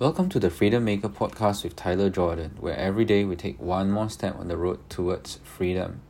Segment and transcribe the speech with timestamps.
[0.00, 3.92] Welcome to the Freedom Maker podcast with Tyler Jordan, where every day we take one
[3.92, 6.00] more step on the road towards freedom.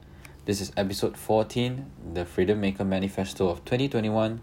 [0.46, 1.85] This is episode 14,
[2.15, 4.41] the Freedom Maker Manifesto of 2021,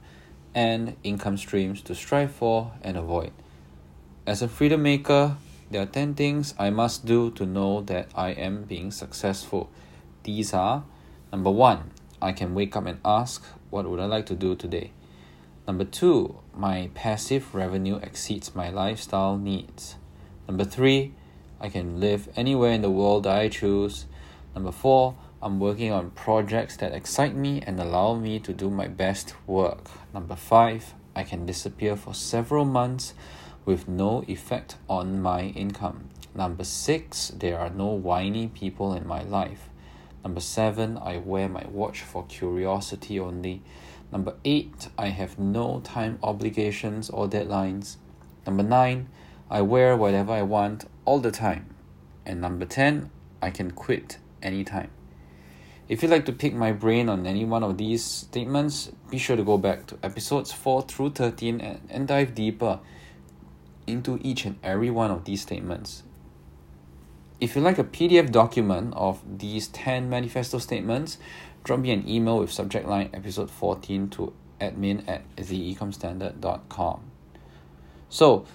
[0.54, 3.32] and income streams to strive for and avoid.
[4.28, 5.38] As a freedom maker,
[5.72, 9.72] there are 10 things I must do to know that I am being successful.
[10.22, 10.84] These are
[11.32, 11.90] number one,
[12.22, 14.92] I can wake up and ask, What would I like to do today?
[15.68, 19.96] Number two, my passive revenue exceeds my lifestyle needs.
[20.48, 21.14] Number three,
[21.60, 24.06] I can live anywhere in the world that I choose.
[24.56, 28.88] Number four, I'm working on projects that excite me and allow me to do my
[28.88, 29.90] best work.
[30.14, 33.14] Number five, I can disappear for several months
[33.64, 36.10] with no effect on my income.
[36.34, 39.70] Number six, there are no whiny people in my life.
[40.24, 43.62] Number seven, I wear my watch for curiosity only.
[44.12, 47.96] Number eight, I have no time obligations or deadlines.
[48.46, 49.08] Number nine,
[49.50, 51.74] I wear whatever I want all the time.
[52.26, 53.10] And number 10,
[53.42, 54.92] I can quit anytime.
[55.88, 59.36] If you'd like to pick my brain on any one of these statements, be sure
[59.36, 62.80] to go back to episodes 4 through 13 and, and dive deeper
[63.88, 66.04] into each and every one of these statements.
[67.42, 71.18] If you like a PDF document of these 10 manifesto statements,
[71.64, 77.02] drop me an email with subject line episode 14 to admin at theecomstandard.com.
[78.10, 78.46] So,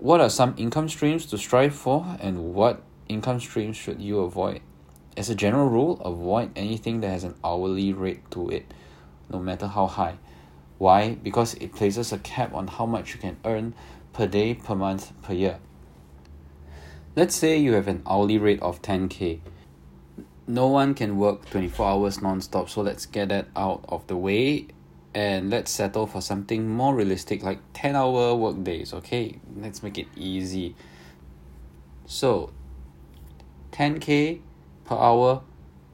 [0.00, 4.60] what are some income streams to strive for and what income streams should you avoid?
[5.16, 8.74] As a general rule, avoid anything that has an hourly rate to it,
[9.30, 10.16] no matter how high.
[10.78, 11.14] Why?
[11.14, 13.74] Because it places a cap on how much you can earn
[14.12, 15.60] per day, per month, per year.
[17.14, 19.40] Let's say you have an hourly rate of 10k
[20.46, 24.66] no one can work 24 hours non-stop so let's get that out of the way
[25.14, 29.38] and let's settle for something more realistic like 10 hour work days okay?
[29.56, 30.74] Let's make it easy.
[32.06, 32.50] So
[33.72, 34.40] 10k
[34.84, 35.42] per hour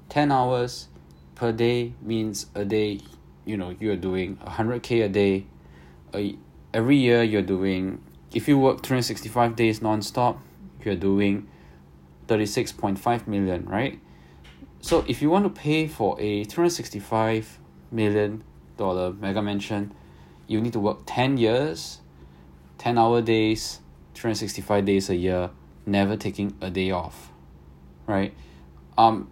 [0.09, 0.89] 10 hours
[1.35, 3.01] per day means a day
[3.45, 5.47] you know you're doing 100k a day.
[6.73, 8.03] Every year you're doing
[8.33, 10.41] if you work 365 days non-stop
[10.89, 11.49] you're doing
[12.27, 14.01] 36.5 million right?
[14.81, 17.59] So if you want to pay for a 365
[17.91, 18.45] million
[18.77, 19.93] dollar mega mansion
[20.47, 22.01] you need to work 10 years
[22.79, 23.81] 10 hour days
[24.15, 25.51] 365 days a year
[25.85, 27.31] never taking a day off
[28.07, 28.33] right?
[28.97, 29.31] Um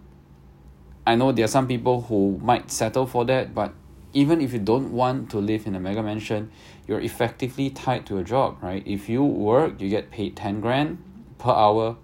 [1.05, 3.73] I know there are some people who might settle for that but
[4.13, 6.51] even if you don't want to live in a mega mansion
[6.87, 8.83] you're effectively tied to a job right?
[8.85, 10.97] If you work you get paid 10 grand
[11.37, 11.97] per hour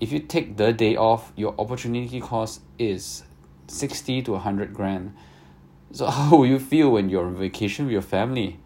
[0.00, 3.22] if you take the day off, your opportunity cost is
[3.68, 5.14] 60 to 100 grand.
[5.92, 8.58] So, how will you feel when you're on vacation with your family?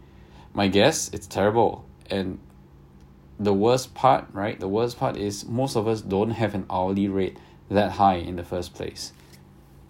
[0.52, 1.84] My guess, it's terrible.
[2.10, 2.40] And
[3.38, 4.58] the worst part, right?
[4.58, 7.36] The worst part is most of us don't have an hourly rate
[7.70, 9.12] that high in the first place.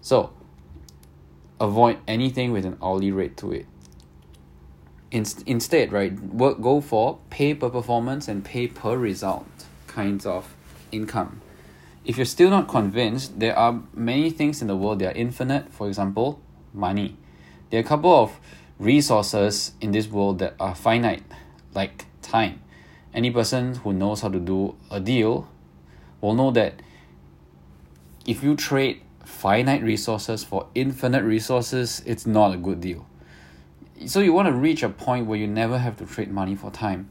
[0.03, 0.33] So,
[1.61, 3.67] avoid anything with an hourly rate to it.
[5.11, 9.47] In, instead, right, work go for pay per performance and pay per result
[9.99, 10.55] kinds of
[10.93, 11.41] income.
[12.05, 15.73] If you're still not convinced, there are many things in the world that are infinite.
[15.73, 16.41] For example,
[16.73, 17.17] money.
[17.71, 18.39] There are a couple of
[18.79, 21.25] resources in this world that are finite,
[21.75, 22.63] like time.
[23.13, 25.49] Any person who knows how to do a deal
[26.21, 26.81] will know that
[28.25, 33.05] if you trade finite resources for infinite resources, it's not a good deal.
[34.07, 36.71] So you want to reach a point where you never have to trade money for
[36.71, 37.11] time.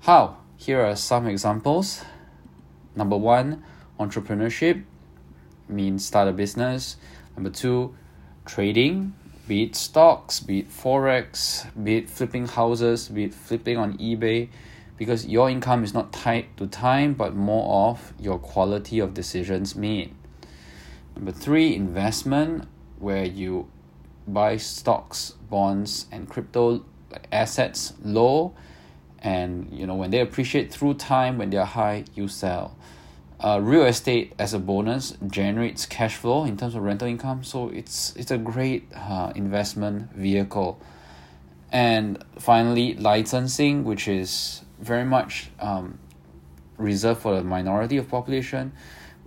[0.00, 0.36] How?
[0.60, 2.04] Here are some examples.
[2.94, 3.64] Number one,
[3.98, 4.84] entrepreneurship
[5.70, 6.98] means start a business.
[7.34, 7.96] Number two,
[8.44, 9.14] trading,
[9.48, 14.50] be it stocks, be it forex, be it flipping houses, be it flipping on eBay,
[14.98, 19.74] because your income is not tied to time but more of your quality of decisions
[19.74, 20.14] made.
[21.16, 23.66] Number three, investment, where you
[24.28, 26.84] buy stocks, bonds, and crypto
[27.32, 28.54] assets low
[29.22, 32.76] and you know when they appreciate through time when they're high you sell.
[33.42, 37.42] Uh, real estate as a bonus generates cash flow in terms of rental income.
[37.42, 40.80] So it's it's a great uh, investment vehicle.
[41.72, 45.98] And finally licensing which is very much um,
[46.76, 48.72] reserved for the minority of population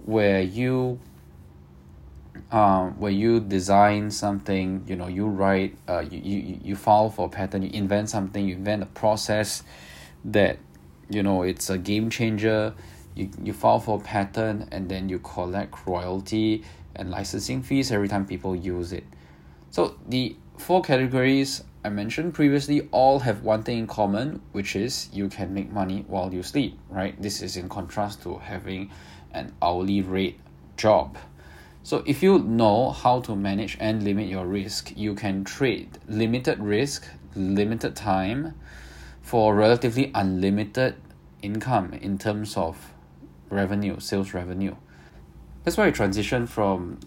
[0.06, 1.00] where you
[2.54, 7.26] um, where you design something you know you write uh, you, you, you file for
[7.26, 9.64] a patent you invent something you invent a process
[10.24, 10.60] that
[11.10, 12.74] you know it's a game changer
[13.16, 16.64] you, you file for a patent and then you collect royalty
[16.96, 19.04] and licensing fees every time people use it
[19.72, 25.10] so the four categories I mentioned previously, all have one thing in common, which is
[25.12, 27.22] you can make money while you sleep, right?
[27.22, 28.90] This is in contrast to having
[29.34, 30.40] an hourly rate
[30.78, 31.18] job.
[31.84, 36.60] So, if you know how to manage and limit your risk, you can trade limited
[36.60, 38.56] risk, limited time
[39.22, 40.96] for relatively unlimited
[41.42, 42.94] income in terms of
[43.50, 44.76] revenue, sales revenue.
[45.64, 47.00] That's why I transitioned from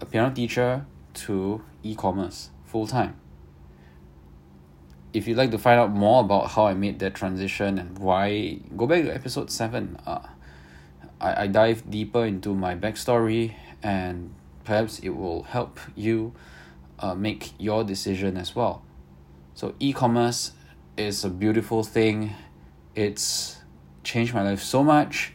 [0.00, 3.20] a piano teacher to e commerce full time
[5.12, 8.60] if you'd like to find out more about how I made that transition and why,
[8.76, 9.98] go back to episode 7.
[10.06, 10.20] Uh,
[11.20, 14.34] I, I dive deeper into my backstory and
[14.64, 16.32] perhaps it will help you
[16.98, 18.82] uh, make your decision as well.
[19.54, 20.52] So, e commerce
[20.96, 22.34] is a beautiful thing,
[22.94, 23.58] it's
[24.04, 25.32] changed my life so much,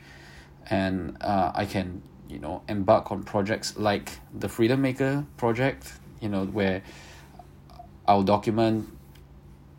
[0.69, 6.29] and uh, I can you know embark on projects like the Freedom Maker project, you
[6.29, 6.81] know, where
[8.07, 8.89] I'll document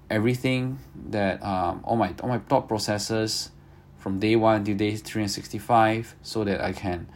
[0.09, 0.79] everything
[1.11, 3.51] that um all my all my thought processes
[3.99, 7.09] from day one to day three hundred sixty five so that I can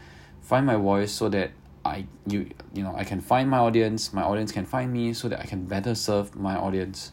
[0.51, 1.53] find my voice so that
[1.85, 5.29] I you you know I can find my audience my audience can find me so
[5.29, 7.13] that I can better serve my audience.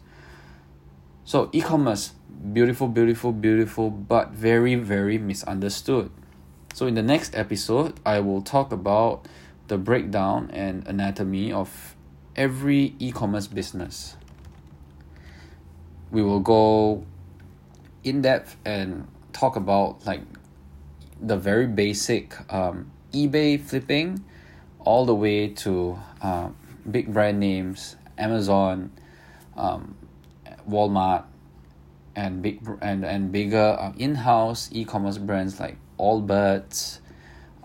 [1.24, 2.14] So e-commerce
[2.52, 6.10] beautiful beautiful beautiful but very very misunderstood.
[6.74, 9.28] So in the next episode I will talk about
[9.68, 11.96] the breakdown and anatomy of
[12.36, 14.18] every e-commerce business.
[16.10, 17.06] We will go
[18.04, 20.24] in depth and talk about like
[21.22, 24.24] the very basic um, eBay flipping
[24.80, 26.50] all the way to uh,
[26.90, 28.92] big brand names Amazon
[29.56, 29.96] um,
[30.70, 31.24] Walmart
[32.16, 37.00] and big and and bigger uh, in-house e-commerce brands like Allbirds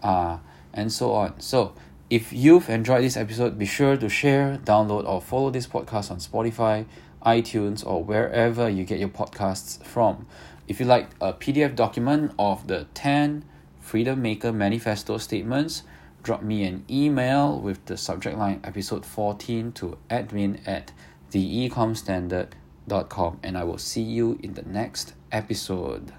[0.03, 0.39] uh,
[0.73, 1.75] and so on so
[2.11, 6.19] if you've enjoyed this episode be sure to share download or follow this podcast on
[6.19, 6.87] Spotify
[7.25, 10.27] iTunes, or wherever you get your podcasts from.
[10.69, 13.45] If you like a PDF document of the 10
[13.83, 15.83] Freedom Maker Manifesto statements,
[16.23, 20.93] drop me an email with the subject line episode 14 to admin at
[21.33, 26.13] theecomstandard.com and I will see you in the next episode.